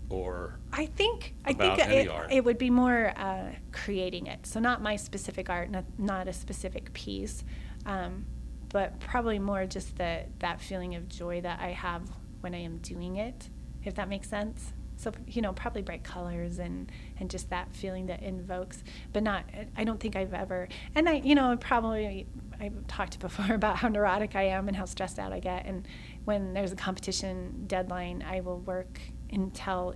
[0.09, 4.45] or I think I think it, it would be more uh, creating it.
[4.45, 7.43] So not my specific art, not not a specific piece,
[7.85, 8.25] um,
[8.69, 12.03] but probably more just the that feeling of joy that I have
[12.41, 13.49] when I am doing it,
[13.83, 14.73] if that makes sense.
[14.97, 19.45] So you know, probably bright colors and and just that feeling that invokes, but not.
[19.75, 20.67] I don't think I've ever.
[20.93, 22.27] And I, you know, probably
[22.59, 25.65] I've talked before about how neurotic I am and how stressed out I get.
[25.65, 25.87] And
[26.25, 28.99] when there's a competition deadline, I will work
[29.35, 29.95] until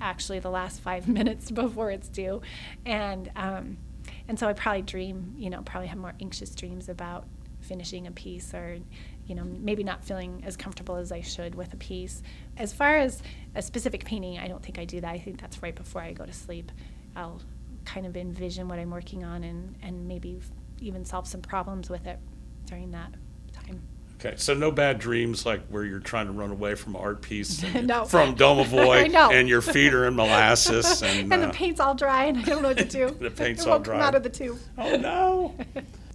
[0.00, 2.40] actually the last five minutes before it's due,
[2.84, 3.78] and um,
[4.28, 7.26] and so I probably dream, you know, probably have more anxious dreams about
[7.60, 8.78] finishing a piece or
[9.26, 12.22] you know maybe not feeling as comfortable as I should with a piece.
[12.56, 13.22] As far as
[13.54, 15.10] a specific painting, I don't think I do that.
[15.10, 16.72] I think that's right before I go to sleep.
[17.14, 17.40] I'll
[17.84, 20.40] kind of envision what I'm working on and and maybe
[20.80, 22.18] even solve some problems with it
[22.66, 23.12] during that.
[24.22, 27.62] Okay, so no bad dreams like where you're trying to run away from art piece
[27.74, 28.04] No.
[28.04, 32.26] from Domovoy and your feet are in molasses and, And uh, the paint's all dry,
[32.26, 33.16] and I don't know what to do.
[33.18, 34.00] The paint's all dry.
[34.00, 34.58] out of the tube.
[34.76, 35.54] oh no.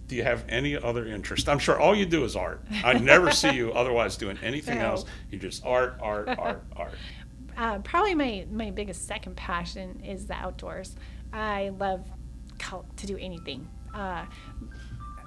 [0.06, 1.48] Do you have any other interest?
[1.48, 2.64] I'm sure all you do is art.
[2.84, 4.86] I never see you otherwise doing anything No.
[4.90, 5.04] else.
[5.32, 6.94] You just art, art, art, art.
[7.56, 10.94] Uh, probably my, my biggest second passion is the outdoors.
[11.32, 12.06] I love
[12.98, 13.66] to do anything.
[13.92, 14.26] Uh,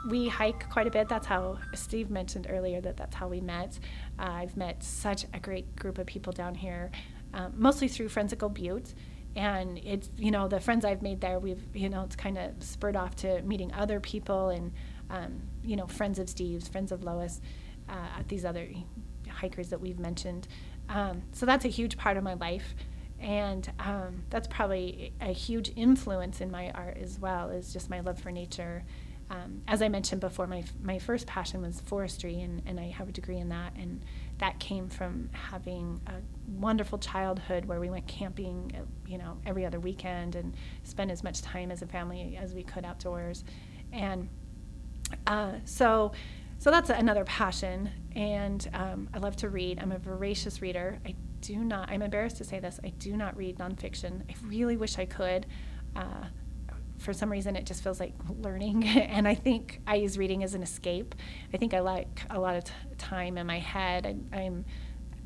[0.07, 1.09] we hike quite a bit.
[1.09, 3.79] That's how Steve mentioned earlier that that's how we met.
[4.17, 6.91] Uh, I've met such a great group of people down here,
[7.33, 8.93] um, mostly through Friends at Gold Butte.
[9.35, 12.51] And it's, you know, the friends I've made there, we've, you know, it's kind of
[12.63, 14.71] spurred off to meeting other people and,
[15.09, 17.39] um, you know, friends of Steve's, friends of Lois,
[17.87, 18.67] uh, these other
[19.29, 20.47] hikers that we've mentioned.
[20.89, 22.73] Um, so that's a huge part of my life.
[23.19, 27.99] And um, that's probably a huge influence in my art as well, is just my
[27.99, 28.83] love for nature.
[29.29, 33.09] Um, as I mentioned before, my, my first passion was forestry, and, and I have
[33.09, 33.75] a degree in that.
[33.75, 34.03] And
[34.39, 36.13] that came from having a
[36.59, 41.23] wonderful childhood where we went camping, uh, you know, every other weekend and spent as
[41.23, 43.43] much time as a family as we could outdoors.
[43.91, 44.29] And
[45.27, 46.11] uh, so,
[46.57, 49.79] so that's another passion, and um, I love to read.
[49.79, 50.99] I'm a voracious reader.
[51.05, 51.89] I do not.
[51.89, 52.79] I'm embarrassed to say this.
[52.83, 54.23] I do not read nonfiction.
[54.29, 55.45] I really wish I could.
[55.95, 56.25] Uh,
[56.99, 60.53] for some reason, it just feels like learning, and I think I use reading as
[60.53, 61.15] an escape.
[61.53, 64.05] I think I like a lot of t- time in my head.
[64.05, 64.65] I, I'm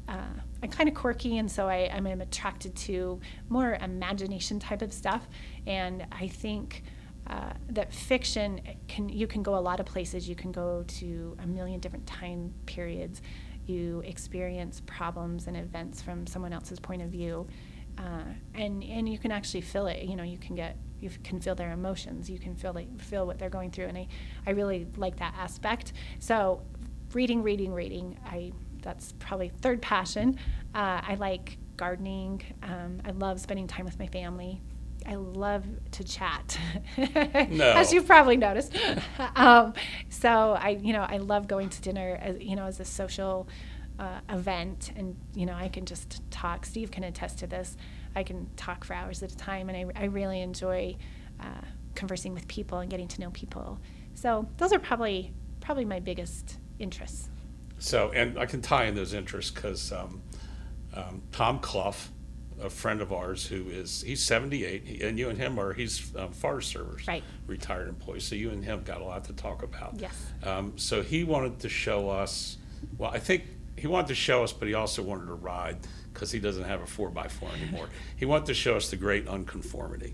[0.07, 4.93] uh, I'm kind of quirky, and so I, I'm attracted to more imagination type of
[4.93, 5.27] stuff.
[5.65, 6.83] And I think
[7.27, 10.27] uh, that fiction can you can go a lot of places.
[10.27, 13.21] You can go to a million different time periods.
[13.65, 17.47] You experience problems and events from someone else's point of view,
[17.97, 18.23] uh,
[18.55, 20.03] and and you can actually feel it.
[20.03, 22.29] You know, you can get you can feel their emotions.
[22.29, 24.07] You can feel like feel what they're going through, and I
[24.47, 25.93] I really like that aspect.
[26.19, 26.61] So
[27.13, 28.17] reading, reading, reading.
[28.25, 30.37] I that's probably third passion.
[30.73, 32.41] Uh, I like gardening.
[32.63, 34.61] Um, I love spending time with my family.
[35.05, 36.57] I love to chat,
[37.49, 37.73] No.
[37.73, 38.73] as you've probably noticed.
[39.35, 39.73] um,
[40.09, 43.47] so I, you know, I love going to dinner as you know as a social
[43.99, 46.65] uh, event, and you know I can just talk.
[46.65, 47.75] Steve can attest to this.
[48.15, 50.95] I can talk for hours at a time, and I, I really enjoy
[51.39, 51.61] uh,
[51.95, 53.79] conversing with people and getting to know people.
[54.13, 57.29] So those are probably probably my biggest interests.
[57.79, 60.21] So, and I can tie in those interests because um,
[60.93, 61.95] um, Tom Clough,
[62.61, 66.31] a friend of ours who is, he's 78, and you and him are, he's um,
[66.31, 67.07] Forest Service.
[67.07, 67.23] Right.
[67.47, 68.19] Retired employee.
[68.19, 69.95] So you and him got a lot to talk about.
[69.99, 70.13] Yes.
[70.43, 72.57] Um, so he wanted to show us,
[72.97, 73.43] well, I think
[73.77, 75.77] he wanted to show us, but he also wanted to ride
[76.13, 77.87] because he doesn't have a four by four anymore.
[78.15, 80.13] he wanted to show us the great unconformity.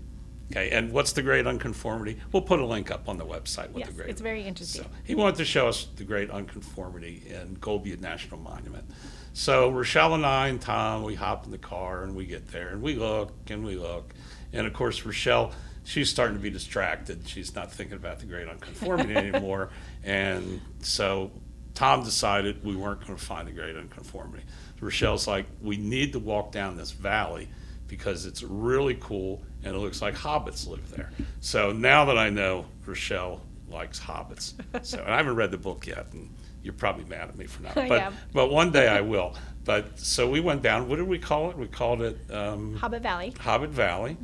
[0.50, 2.18] Okay, and what's the great unconformity?
[2.32, 3.70] We'll put a link up on the website.
[3.70, 4.82] What Yes, the great it's very interesting.
[4.82, 8.84] So he wanted to show us the great unconformity in Butte National Monument.
[9.32, 12.70] So Rachelle and I and Tom, we hop in the car and we get there
[12.70, 14.12] and we look and we look.
[14.52, 15.52] And of course, Rachelle
[15.84, 17.28] she's starting to be distracted.
[17.28, 19.70] She's not thinking about the great unconformity anymore.
[20.04, 21.32] And so
[21.74, 24.44] Tom decided we weren't going to find the great unconformity.
[24.80, 27.48] Rachelle's like, we need to walk down this valley
[27.86, 31.10] because it's really cool and it looks like hobbits live there.
[31.40, 35.86] So now that I know Rachelle likes hobbits, so and I haven't read the book
[35.86, 37.74] yet, and you're probably mad at me for not.
[37.88, 38.14] But am.
[38.32, 39.34] but one day I will.
[39.64, 40.88] But so we went down.
[40.88, 41.58] What did we call it?
[41.58, 43.34] We called it um, Hobbit Valley.
[43.38, 44.16] Hobbit Valley,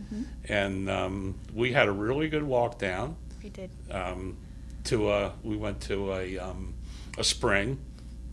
[0.49, 3.71] and um, we had a really good walk down We did.
[3.91, 4.37] um,
[4.85, 5.33] to a.
[5.43, 6.75] We went to a um,
[7.19, 7.79] a spring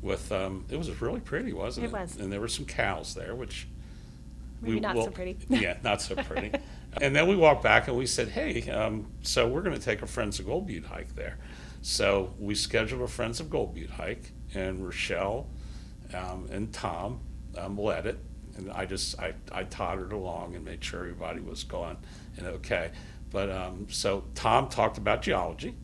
[0.04, 0.32] with.
[0.32, 1.89] Um, it was really pretty, wasn't it?
[1.89, 2.18] It was.
[2.18, 3.68] And there were some cows there, which.
[4.62, 5.38] Maybe not so pretty.
[5.49, 6.51] yeah, not so pretty.
[7.01, 10.01] and then we walked back and we said, "Hey, um, so we're going to take
[10.01, 11.38] a Friends of Gold Butte hike there."
[11.82, 15.47] So we scheduled a Friends of Gold Butte hike, and Rachelle
[16.14, 17.20] um, and Tom
[17.58, 18.20] um, led it,
[18.56, 21.97] and I just I, I tottered along and made sure everybody was going
[22.38, 22.91] and okay.
[23.32, 25.76] But um, so Tom talked about geology.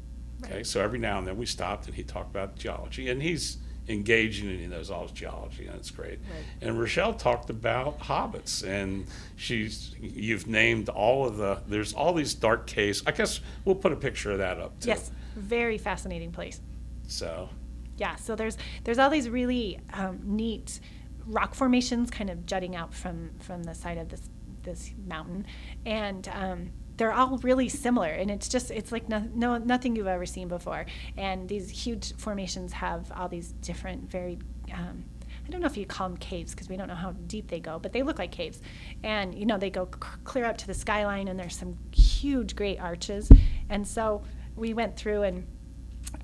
[0.43, 0.67] Okay, Right.
[0.67, 3.57] so every now and then we stopped and he talked about geology, and he's
[3.89, 6.19] engaging in those all geology, and it's great.
[6.19, 6.43] Right.
[6.61, 12.33] And Rachelle talked about hobbits, and she's you've named all of the there's all these
[12.33, 13.03] dark caves.
[13.05, 14.89] I guess we'll put a picture of that up too.
[14.89, 16.61] Yes, very fascinating place.
[17.07, 17.49] So
[17.97, 20.79] Yeah, so there's there's all these really um, neat
[21.25, 24.29] rock formations kind of jutting out from from the side of this
[24.63, 25.45] this mountain,
[25.85, 28.09] and um, they're all really similar.
[28.09, 30.85] And it's just it's like no, no nothing you've ever seen before.
[31.17, 34.37] And these huge formations have all these different very
[34.73, 35.05] um,
[35.47, 37.61] I don't know if you call them caves because we don't know how deep they
[37.61, 38.61] go, but they look like caves.
[39.01, 42.55] And you know they go c- clear up to the skyline, and there's some huge,
[42.55, 43.31] great arches.
[43.69, 44.21] And so
[44.57, 45.47] we went through and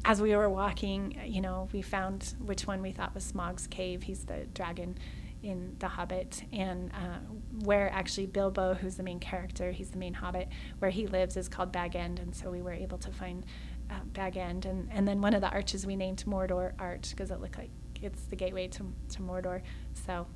[0.04, 4.04] as we were walking, you know, we found which one we thought was Smaug's cave.
[4.04, 4.98] He's the dragon
[5.46, 7.20] in The Hobbit, and uh,
[7.64, 11.48] where actually Bilbo, who's the main character, he's the main Hobbit, where he lives is
[11.48, 13.46] called Bag End, and so we were able to find
[13.92, 17.30] uh, Bag End, and and then one of the arches we named Mordor Arch because
[17.30, 17.70] it looked like
[18.02, 19.62] it's the gateway to to Mordor.
[20.06, 20.28] So.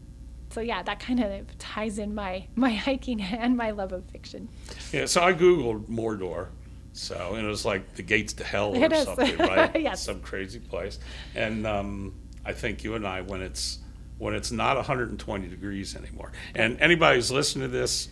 [0.51, 4.49] So yeah, that kind of ties in my my hiking and my love of fiction.
[4.91, 6.47] yeah, so I googled Mordor.
[6.93, 9.79] So and it was like the gates to hell or something, right?
[9.79, 10.03] Yes.
[10.03, 10.97] Some crazy place.
[11.35, 13.77] And um, I think you and I, when it's
[14.19, 18.09] when it's not 120 degrees anymore, and anybody who's listening to this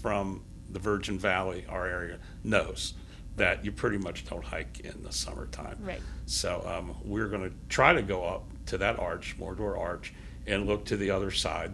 [0.00, 2.94] from the Virgin Valley, our area, knows
[3.36, 5.76] that you pretty much don't hike in the summertime.
[5.80, 6.00] Right.
[6.26, 10.12] So um, we're going to try to go up to that arch, Mordor Arch,
[10.46, 11.72] and look to the other side.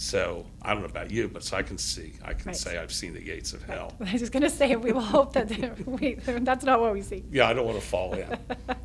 [0.00, 2.56] So I don't know about you, but so I can see, I can Right.
[2.56, 3.94] say I've seen the gates of hell.
[4.00, 5.48] I was just gonna say we will hope that
[5.88, 7.24] we, that's not what we see.
[7.32, 8.28] Yeah, I don't want to fall in.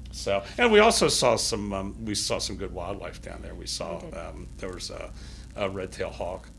[0.09, 3.53] So, and we also saw some, um, we saw some good wildlife down there.
[3.53, 4.18] We saw, We did.
[4.18, 5.11] um, there was a,
[5.55, 6.49] a red-tailed hawk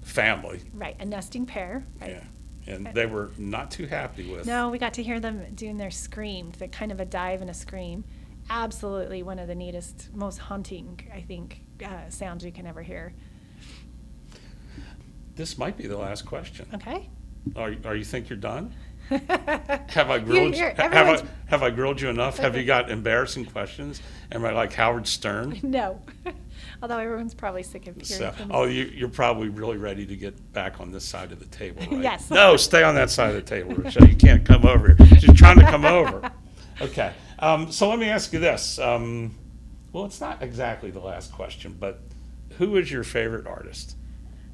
[0.00, 1.84] family, Right, a nesting pair.
[2.00, 2.12] Right.
[2.12, 2.74] yeah.
[2.74, 4.46] And they were not too happy with.
[4.46, 7.50] No, we got to hear them doing their scream, the kind of a dive and
[7.50, 8.04] a scream.
[8.48, 13.12] Absolutely one of the neatest, most haunting, I think, uh, sounds you can ever hear.
[15.38, 16.66] This might be the last question.
[16.74, 17.08] Okay.
[17.54, 18.74] Are, are you think you're done?
[19.08, 22.38] Have I grilled, you're- have I, have I grilled you enough?
[22.38, 24.02] Have you got embarrassing questions?
[24.32, 25.60] Am I like Howard Stern?
[25.62, 26.02] No.
[26.82, 28.74] Although everyone's probably sick of hearing So, from oh, me.
[28.74, 32.02] you, you're probably really ready to get back on this side of the table, right?
[32.02, 32.30] Yes.
[32.30, 34.08] No, stay on that side of the table, Rachelle.
[34.08, 35.18] You can't come over here.
[35.20, 36.32] She's trying to come over.
[36.80, 37.12] Okay.
[37.38, 38.78] Um, so let me ask you this.
[38.80, 39.36] Um,
[39.92, 42.00] well, it's not exactly the last question, but
[42.58, 43.94] who is your favorite artist?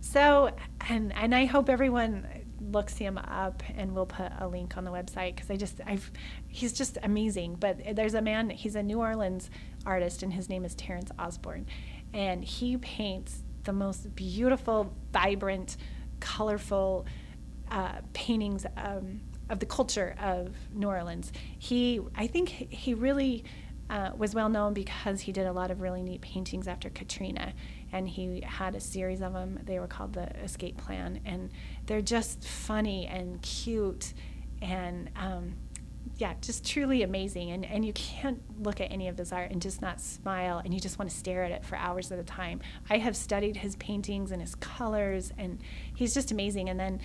[0.04, 0.50] So,
[0.88, 2.26] and and I hope everyone
[2.60, 6.12] looks him up, and we'll put a link on the website because I just I've
[6.46, 7.56] he's just amazing.
[7.56, 9.50] But there's a man, he's a New Orleans
[9.86, 11.66] artist, and his name is Terrance Osborne,
[12.12, 15.78] and he paints the most beautiful, vibrant,
[16.20, 17.06] colorful
[17.70, 21.32] uh, paintings um, of the culture of New Orleans.
[21.58, 23.44] He, I think, he really
[23.90, 27.52] uh, was well known because he did a lot of really neat paintings after Katrina,
[27.94, 29.60] and he had a series of them.
[29.64, 31.50] They were called the Escape Plan, and
[31.86, 34.14] they're just funny and cute,
[34.60, 35.54] and um,
[36.16, 37.52] yeah, just truly amazing.
[37.52, 40.74] And and you can't look at any of his art and just not smile, and
[40.74, 42.60] you just want to stare at it for hours at a time.
[42.90, 45.60] I have studied his paintings and his colors, and
[45.94, 46.68] he's just amazing.
[46.68, 47.00] And then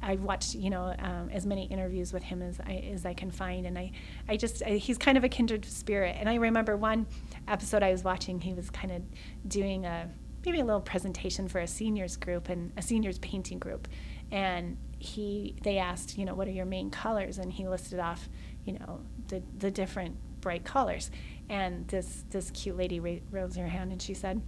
[0.00, 3.32] I've watched, you know, um, as many interviews with him as I as I can
[3.32, 3.90] find, and I,
[4.28, 6.14] I just I, he's kind of a kindred spirit.
[6.16, 7.08] And I remember one
[7.48, 9.02] episode I was watching, he was kind of
[9.48, 10.08] doing a
[10.44, 13.88] maybe a little presentation for a seniors group and a seniors painting group,
[14.30, 18.28] and he they asked, you know, what are your main colors, and he listed off,
[18.64, 21.10] you know, the the different bright colors,
[21.48, 24.40] and this this cute lady ra- rose her hand and she said,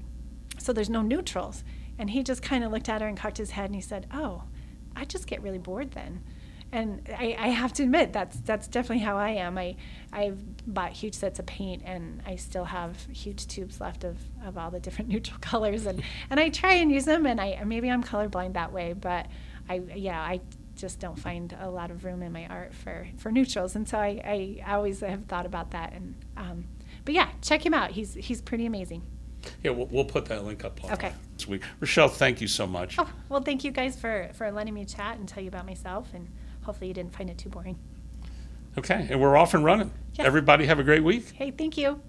[0.58, 1.64] so there's no neutrals,
[1.98, 4.06] and he just kind of looked at her and cocked his head and he said,
[4.12, 4.44] oh.
[4.96, 6.20] I just get really bored then.
[6.72, 9.58] And I, I have to admit that's that's definitely how I am.
[9.58, 9.76] I
[10.12, 10.38] I've
[10.72, 14.70] bought huge sets of paint and I still have huge tubes left of, of all
[14.70, 18.04] the different neutral colors and, and I try and use them and I maybe I'm
[18.04, 19.26] colorblind that way, but
[19.68, 20.40] I yeah I
[20.76, 23.98] just don't find a lot of room in my art for, for neutrals and so
[23.98, 26.64] I, I always have thought about that and um,
[27.04, 29.02] but yeah check him out he's he's pretty amazing.
[29.62, 30.78] Yeah, we'll, we'll put that link up.
[30.92, 31.12] Okay.
[31.36, 31.62] This week.
[31.80, 32.96] Rachelle, thank you so much.
[32.98, 36.12] Oh well, thank you guys for for letting me chat and tell you about myself
[36.14, 36.28] and
[36.70, 37.76] hopefully you didn't find it too boring.
[38.78, 39.90] Okay, and we're off and running.
[40.14, 40.24] Yes.
[40.24, 41.30] Everybody have a great week.
[41.30, 42.00] Hey, thank you.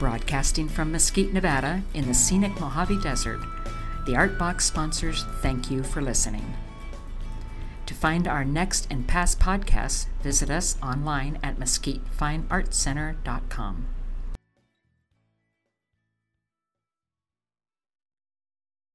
[0.00, 3.38] Broadcasting from Mesquite, Nevada, in the scenic Mojave Desert,
[4.06, 6.56] the Art Box sponsors thank you for listening.
[7.86, 13.86] To find our next and past podcasts, visit us online at mesquitefineartcenter.com.